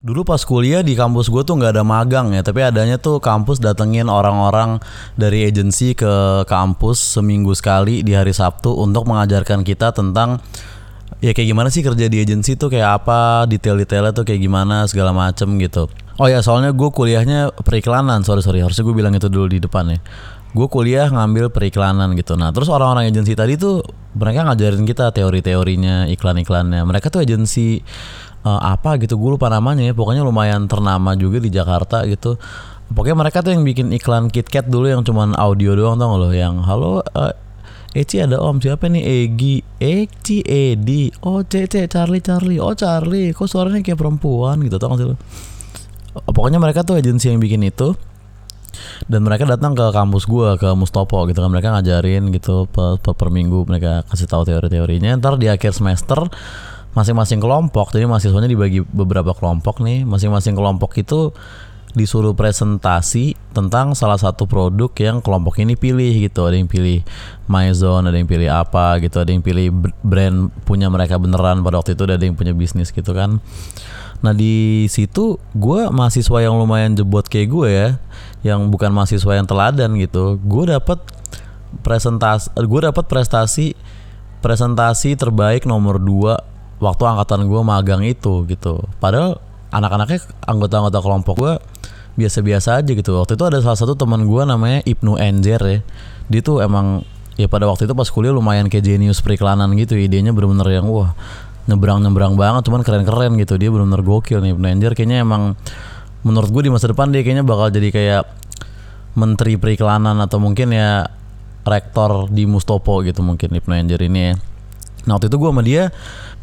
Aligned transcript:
Dulu 0.00 0.24
pas 0.24 0.40
kuliah 0.40 0.80
di 0.80 0.96
kampus 0.96 1.28
gue 1.28 1.44
tuh 1.44 1.60
nggak 1.60 1.76
ada 1.76 1.84
magang 1.84 2.32
ya, 2.32 2.40
tapi 2.40 2.64
adanya 2.64 2.96
tuh 2.96 3.20
kampus 3.20 3.60
datengin 3.60 4.08
orang-orang 4.08 4.80
dari 5.12 5.44
agensi 5.44 5.92
ke 5.92 6.40
kampus 6.48 7.20
seminggu 7.20 7.52
sekali 7.52 8.00
di 8.00 8.16
hari 8.16 8.32
Sabtu 8.32 8.80
untuk 8.80 9.04
mengajarkan 9.04 9.60
kita 9.60 9.92
tentang 9.92 10.40
ya 11.20 11.36
kayak 11.36 11.52
gimana 11.52 11.68
sih 11.68 11.84
kerja 11.84 12.08
di 12.08 12.16
agensi 12.16 12.56
tuh 12.56 12.72
kayak 12.72 13.04
apa, 13.04 13.44
detail-detailnya 13.44 14.16
tuh 14.16 14.24
kayak 14.24 14.40
gimana 14.40 14.88
segala 14.88 15.12
macem 15.12 15.60
gitu. 15.60 15.92
Oh 16.16 16.32
ya 16.32 16.40
soalnya 16.40 16.72
gue 16.72 16.88
kuliahnya 16.88 17.52
periklanan, 17.60 18.24
sorry 18.24 18.40
sorry 18.40 18.64
harusnya 18.64 18.88
gue 18.88 18.96
bilang 18.96 19.12
itu 19.12 19.28
dulu 19.28 19.52
di 19.52 19.60
depan 19.60 19.84
ya. 19.84 20.00
Gue 20.56 20.64
kuliah 20.72 21.12
ngambil 21.12 21.52
periklanan 21.52 22.16
gitu. 22.16 22.40
Nah 22.40 22.56
terus 22.56 22.72
orang-orang 22.72 23.12
agensi 23.12 23.36
tadi 23.36 23.60
tuh 23.60 23.84
mereka 24.14 24.46
ngajarin 24.46 24.84
kita 24.86 25.14
teori-teorinya, 25.14 26.10
iklan-iklannya. 26.10 26.82
Mereka 26.82 27.12
tuh 27.14 27.22
agensi 27.22 27.78
uh, 28.42 28.60
apa 28.60 28.98
gitu 28.98 29.14
gue 29.14 29.30
lupa 29.38 29.46
namanya 29.46 29.86
ya. 29.86 29.94
Pokoknya 29.94 30.26
lumayan 30.26 30.66
ternama 30.66 31.14
juga 31.14 31.38
di 31.38 31.50
Jakarta 31.50 32.02
gitu. 32.10 32.40
Pokoknya 32.90 33.16
mereka 33.22 33.38
tuh 33.46 33.54
yang 33.54 33.62
bikin 33.62 33.94
iklan 33.94 34.26
KitKat 34.26 34.66
dulu 34.66 34.90
yang 34.90 35.06
cuman 35.06 35.38
audio 35.38 35.78
doang 35.78 35.94
tau 35.94 36.10
gak 36.10 36.20
lo? 36.26 36.28
Yang 36.34 36.54
halo 36.66 36.90
uh, 37.14 37.34
Eci 37.90 38.22
ada 38.22 38.38
om 38.38 38.58
siapa 38.58 38.86
nih? 38.86 39.02
Egi. 39.02 39.62
Eci 39.78 40.42
Edi. 40.42 41.10
Oh 41.22 41.42
Cece 41.46 41.86
Charlie 41.86 42.22
Charlie. 42.22 42.58
Oh 42.58 42.74
Charlie 42.74 43.30
kok 43.30 43.46
suaranya 43.46 43.82
kayak 43.82 43.98
perempuan 43.98 44.58
gitu 44.66 44.78
tau 44.78 44.94
gak 44.94 44.98
sih 44.98 45.06
lo? 45.06 45.16
Pokoknya 46.10 46.58
mereka 46.58 46.82
tuh 46.82 46.98
agensi 46.98 47.30
yang 47.30 47.38
bikin 47.38 47.62
itu 47.62 47.94
dan 49.06 49.20
mereka 49.26 49.46
datang 49.46 49.72
ke 49.74 49.86
kampus 49.90 50.24
gue 50.26 50.48
ke 50.60 50.68
Mustopo 50.74 51.24
gitu 51.28 51.38
kan. 51.40 51.50
Mereka 51.50 51.68
ngajarin 51.74 52.30
gitu 52.34 52.66
per, 52.70 52.98
per, 53.02 53.14
per 53.14 53.28
minggu. 53.28 53.66
Mereka 53.66 54.08
kasih 54.10 54.26
tahu 54.30 54.46
teori-teorinya. 54.46 55.18
Ntar 55.18 55.36
di 55.36 55.50
akhir 55.50 55.76
semester 55.76 56.26
masing-masing 56.90 57.38
kelompok 57.38 57.94
jadi 57.94 58.10
mahasiswanya 58.10 58.50
dibagi 58.50 58.82
beberapa 58.82 59.34
kelompok 59.34 59.82
nih. 59.82 60.02
Masing-masing 60.06 60.58
kelompok 60.58 60.98
itu 60.98 61.30
disuruh 61.90 62.38
presentasi 62.38 63.34
tentang 63.50 63.98
salah 63.98 64.14
satu 64.14 64.46
produk 64.46 64.94
yang 64.94 65.18
kelompok 65.18 65.58
ini 65.58 65.74
pilih 65.74 66.14
gitu. 66.30 66.46
Ada 66.46 66.56
yang 66.58 66.70
pilih 66.70 67.02
MyZone 67.50 68.06
ada 68.06 68.16
yang 68.16 68.30
pilih 68.30 68.46
apa 68.46 69.02
gitu. 69.02 69.18
Ada 69.18 69.30
yang 69.34 69.42
pilih 69.42 69.74
brand 70.06 70.54
punya 70.62 70.86
mereka 70.86 71.18
beneran 71.18 71.66
pada 71.66 71.82
waktu 71.82 71.98
itu 71.98 72.06
ada 72.06 72.22
yang 72.22 72.38
punya 72.38 72.54
bisnis 72.54 72.94
gitu 72.94 73.10
kan. 73.10 73.42
Nah 74.20 74.36
di 74.36 74.86
situ 74.86 75.40
gue 75.56 75.88
mahasiswa 75.88 76.38
yang 76.44 76.54
lumayan 76.60 76.92
jebot 76.94 77.24
kayak 77.24 77.48
gue 77.50 77.68
ya 77.68 77.88
yang 78.40 78.72
bukan 78.72 78.92
mahasiswa 78.92 79.36
yang 79.36 79.44
teladan 79.44 79.96
gitu 80.00 80.40
gue 80.40 80.64
dapat 80.72 80.98
presentasi 81.84 82.50
gue 82.56 82.80
dapat 82.82 83.04
prestasi 83.04 83.76
presentasi 84.40 85.14
terbaik 85.14 85.68
nomor 85.68 86.00
2 86.00 86.80
waktu 86.80 87.02
angkatan 87.04 87.44
gue 87.46 87.60
magang 87.60 88.02
itu 88.02 88.48
gitu. 88.48 88.80
Padahal 88.98 89.38
anak-anaknya 89.70 90.24
anggota-anggota 90.48 90.98
kelompok 91.04 91.34
gue 91.36 91.54
biasa-biasa 92.16 92.80
aja 92.80 92.90
gitu. 92.90 93.20
Waktu 93.20 93.36
itu 93.36 93.44
ada 93.44 93.60
salah 93.60 93.78
satu 93.78 93.94
teman 93.94 94.24
gue 94.24 94.42
namanya 94.42 94.80
Ibnu 94.88 95.20
Enjer 95.20 95.60
ya. 95.60 95.80
Dia 96.32 96.40
tuh 96.40 96.64
emang 96.64 97.04
ya 97.36 97.46
pada 97.46 97.68
waktu 97.68 97.86
itu 97.86 97.94
pas 97.94 98.08
kuliah 98.08 98.32
lumayan 98.32 98.72
kayak 98.72 98.84
jenius 98.84 99.20
periklanan 99.20 99.72
gitu 99.76 99.96
idenya 99.96 100.32
bener-bener 100.32 100.80
yang 100.80 100.88
wah 100.88 101.12
nyebrang-nyebrang 101.68 102.34
banget 102.34 102.66
cuman 102.66 102.80
keren-keren 102.80 103.36
gitu. 103.36 103.60
Dia 103.60 103.68
bener-bener 103.68 104.00
gokil 104.00 104.40
nih 104.40 104.56
Ibnu 104.56 104.66
Enjer. 104.72 104.92
Kayaknya 104.96 105.22
emang 105.22 105.54
menurut 106.22 106.50
gue 106.52 106.68
di 106.68 106.70
masa 106.72 106.92
depan 106.92 107.08
dia 107.08 107.24
kayaknya 107.24 107.44
bakal 107.46 107.72
jadi 107.72 107.88
kayak 107.88 108.24
menteri 109.16 109.56
periklanan 109.58 110.20
atau 110.22 110.38
mungkin 110.38 110.70
ya 110.70 111.08
rektor 111.66 112.30
di 112.30 112.48
Mustopo 112.48 113.02
gitu 113.04 113.20
mungkin 113.20 113.52
Ibnu 113.52 113.72
Enjer 113.74 114.00
ini 114.04 114.20
ya. 114.32 114.34
Nah 115.08 115.16
waktu 115.16 115.32
itu 115.32 115.36
gue 115.40 115.50
sama 115.50 115.62
dia 115.64 115.88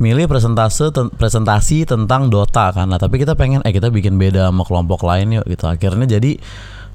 milih 0.02 0.25
presentase 0.25 0.89
ten, 0.89 1.14
presentasi 1.14 1.86
tentang 1.86 2.30
Dota 2.30 2.73
kan. 2.73 2.89
Nah 2.89 2.97
tapi 2.97 3.22
kita 3.22 3.38
pengen 3.38 3.61
eh 3.66 3.73
kita 3.73 3.94
bikin 3.94 4.17
beda 4.17 4.50
sama 4.50 4.66
kelompok 4.66 5.06
lain 5.06 5.42
yuk 5.42 5.45
gitu. 5.45 5.69
Akhirnya 5.69 6.17
jadi 6.17 6.41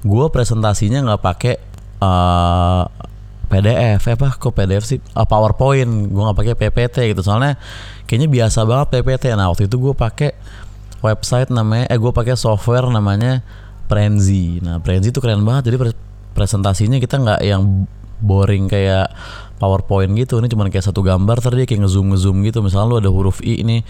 gue 0.03 0.25
presentasinya 0.31 0.99
nggak 1.07 1.21
pakai 1.23 1.55
uh, 2.03 2.83
PDF 3.47 4.01
eh, 4.09 4.13
apa? 4.17 4.27
Kok 4.35 4.53
PDF 4.55 4.83
sih? 4.83 4.99
Uh, 5.15 5.27
PowerPoint. 5.27 6.11
Gue 6.11 6.21
nggak 6.23 6.37
pakai 6.37 6.55
PPT 6.59 6.97
gitu. 7.15 7.21
Soalnya 7.23 7.55
kayaknya 8.07 8.29
biasa 8.29 8.67
banget 8.67 8.87
PPT 8.99 9.23
nah 9.33 9.49
waktu 9.49 9.65
itu 9.71 9.79
gue 9.79 9.93
pakai 9.95 10.35
website 11.03 11.51
namanya 11.51 11.91
eh 11.91 11.99
gue 11.99 12.11
pakai 12.15 12.39
software 12.39 12.87
namanya 12.87 13.43
Prenzi 13.91 14.63
nah 14.63 14.79
Prenzi 14.79 15.11
itu 15.11 15.19
keren 15.19 15.43
banget. 15.43 15.69
Jadi 15.69 15.93
presentasinya 16.33 16.97
kita 16.97 17.21
nggak 17.21 17.39
yang 17.45 17.85
boring 18.23 18.71
kayak 18.71 19.11
PowerPoint 19.59 20.11
gitu. 20.15 20.39
Ini 20.39 20.47
cuma 20.47 20.65
kayak 20.71 20.87
satu 20.87 21.03
gambar 21.03 21.43
tadi 21.43 21.67
kayak 21.67 21.85
ngezoom 21.85 22.15
ngezoom 22.15 22.41
gitu. 22.47 22.63
Misalnya 22.63 22.87
lu 22.87 22.95
ada 23.03 23.11
huruf 23.11 23.43
i 23.43 23.59
ini 23.59 23.83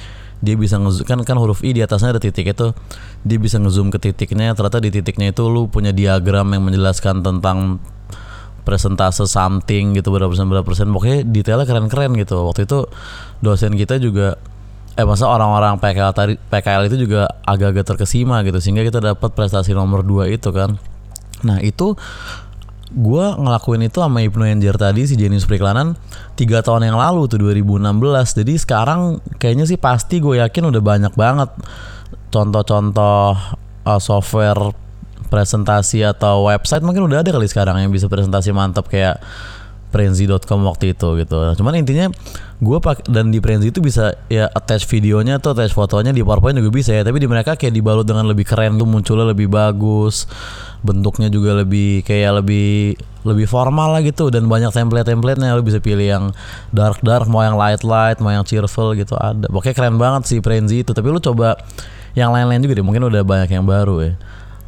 dia 0.43 0.57
bisa 0.59 0.75
ngezoom 0.81 1.05
kan 1.07 1.21
kan 1.23 1.37
huruf 1.39 1.61
i 1.61 1.71
di 1.71 1.85
atasnya 1.85 2.17
ada 2.17 2.21
titik 2.21 2.51
itu. 2.51 2.73
Dia 3.23 3.37
bisa 3.37 3.61
ngezoom 3.61 3.93
ke 3.93 4.01
titiknya 4.01 4.57
ternyata 4.57 4.81
di 4.81 4.89
titiknya 4.89 5.31
itu 5.31 5.45
lu 5.47 5.69
punya 5.69 5.93
diagram 5.93 6.49
yang 6.51 6.65
menjelaskan 6.65 7.21
tentang 7.21 7.79
presentase 8.63 9.27
something 9.27 9.93
gitu 9.95 10.09
berapa 10.09 10.29
persen 10.33 10.49
berapa 10.49 10.65
persen. 10.65 10.89
Pokoknya 10.89 11.23
detailnya 11.23 11.65
keren-keren 11.69 12.11
gitu. 12.17 12.43
Waktu 12.43 12.65
itu 12.65 12.89
dosen 13.39 13.77
kita 13.77 14.01
juga 14.01 14.35
eh 14.93 15.05
masa 15.05 15.25
orang-orang 15.25 15.81
PKL 15.81 16.13
tadi 16.13 16.33
PKL 16.37 16.85
itu 16.85 17.09
juga 17.09 17.25
agak-agak 17.49 17.95
terkesima 17.95 18.45
gitu 18.45 18.61
sehingga 18.61 18.85
kita 18.85 19.01
dapat 19.01 19.33
prestasi 19.33 19.73
nomor 19.73 20.05
2 20.05 20.29
itu 20.29 20.53
kan. 20.53 20.77
Nah 21.41 21.57
itu 21.65 21.97
gue 22.93 23.25
ngelakuin 23.41 23.89
itu 23.89 23.97
sama 23.97 24.21
Ibnu 24.21 24.45
Enjer 24.45 24.77
tadi 24.77 25.09
si 25.09 25.17
Jenius 25.17 25.49
Periklanan 25.49 25.97
tiga 26.37 26.61
tahun 26.61 26.93
yang 26.93 26.97
lalu 27.01 27.25
tuh 27.25 27.41
2016 27.41 27.81
jadi 28.37 28.53
sekarang 28.61 29.17
kayaknya 29.41 29.65
sih 29.65 29.81
pasti 29.81 30.21
gue 30.21 30.37
yakin 30.37 30.69
udah 30.69 30.77
banyak 30.77 31.13
banget 31.17 31.49
contoh-contoh 32.29 33.33
uh, 33.89 33.97
software 33.97 34.77
presentasi 35.33 36.05
atau 36.05 36.45
website 36.45 36.85
mungkin 36.85 37.09
udah 37.09 37.25
ada 37.25 37.33
kali 37.33 37.49
sekarang 37.49 37.81
yang 37.81 37.89
bisa 37.89 38.05
presentasi 38.05 38.53
mantap 38.53 38.85
kayak 38.85 39.17
Prenzi.com 39.93 40.65
waktu 40.65 40.97
itu 40.97 41.21
gitu. 41.21 41.37
Cuman 41.61 41.77
intinya 41.77 42.09
gue 42.57 42.77
pak 42.81 43.05
dan 43.05 43.29
di 43.29 43.37
Prenzi 43.37 43.69
itu 43.69 43.77
bisa 43.77 44.17
ya 44.25 44.49
attach 44.49 44.89
videonya 44.89 45.37
atau 45.37 45.53
attach 45.53 45.77
fotonya 45.77 46.09
di 46.09 46.25
PowerPoint 46.25 46.57
juga 46.57 46.73
bisa 46.73 46.97
ya. 46.97 47.05
Tapi 47.05 47.21
di 47.21 47.29
mereka 47.29 47.53
kayak 47.53 47.77
dibalut 47.77 48.09
dengan 48.09 48.25
lebih 48.25 48.49
keren 48.49 48.81
tuh 48.81 48.89
munculnya 48.89 49.29
lebih 49.29 49.53
bagus, 49.53 50.25
bentuknya 50.81 51.29
juga 51.29 51.61
lebih 51.61 52.01
kayak 52.01 52.41
lebih 52.41 52.97
lebih 53.23 53.47
formal 53.47 53.93
lah 53.95 54.01
gitu 54.03 54.27
dan 54.33 54.49
banyak 54.49 54.73
template-templatenya 54.73 55.55
lo 55.55 55.63
bisa 55.63 55.79
pilih 55.79 56.03
yang 56.03 56.25
dark 56.75 56.99
dark 56.99 57.29
mau 57.31 57.39
yang 57.39 57.55
light 57.55 57.85
light 57.87 58.19
mau 58.19 58.33
yang 58.33 58.43
cheerful 58.43 58.97
gitu 58.97 59.13
ada. 59.15 59.45
Pokoknya 59.45 59.77
keren 59.77 59.95
banget 60.01 60.25
sih 60.27 60.41
Prenzi 60.41 60.81
itu. 60.81 60.91
Tapi 60.91 61.07
lu 61.07 61.21
coba 61.21 61.55
yang 62.17 62.33
lain-lain 62.33 62.61
juga 62.61 62.73
deh 62.81 62.85
mungkin 62.85 63.05
udah 63.09 63.21
banyak 63.21 63.49
yang 63.53 63.65
baru 63.65 63.95
ya 64.05 64.13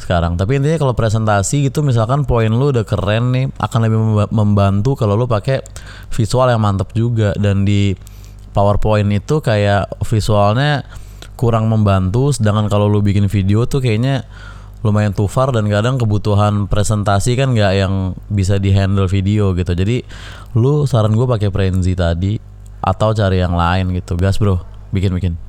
sekarang. 0.05 0.37
Tapi 0.37 0.61
intinya 0.61 0.77
kalau 0.77 0.93
presentasi 0.93 1.65
gitu 1.65 1.81
misalkan 1.81 2.29
poin 2.29 2.53
lu 2.53 2.69
udah 2.69 2.85
keren 2.85 3.33
nih 3.33 3.49
akan 3.57 3.79
lebih 3.89 3.99
membantu 4.29 4.93
kalau 4.93 5.17
lu 5.17 5.25
pakai 5.25 5.65
visual 6.13 6.45
yang 6.53 6.61
mantep 6.61 6.93
juga. 6.93 7.33
Dan 7.33 7.65
di 7.65 7.97
PowerPoint 8.53 9.09
itu 9.09 9.41
kayak 9.41 9.97
visualnya 10.05 10.85
kurang 11.35 11.67
membantu 11.67 12.31
sedangkan 12.31 12.69
kalau 12.69 12.87
lu 12.87 13.01
bikin 13.01 13.27
video 13.27 13.67
tuh 13.67 13.83
kayaknya 13.83 14.23
lumayan 14.85 15.11
too 15.11 15.25
far 15.25 15.49
dan 15.49 15.65
kadang 15.65 15.97
kebutuhan 15.97 16.69
presentasi 16.69 17.33
kan 17.33 17.57
nggak 17.57 17.73
yang 17.73 18.13
bisa 18.29 18.61
di 18.61 18.69
handle 18.69 19.09
video 19.09 19.57
gitu. 19.57 19.73
Jadi 19.73 20.05
lu 20.53 20.85
saran 20.85 21.17
gue 21.17 21.25
pakai 21.25 21.49
Prenzi 21.49 21.97
tadi 21.97 22.37
atau 22.85 23.09
cari 23.11 23.41
yang 23.41 23.57
lain 23.57 23.89
gitu. 23.97 24.13
Gas 24.13 24.37
bro. 24.37 24.61
Bikin 24.93 25.11
bikin 25.17 25.44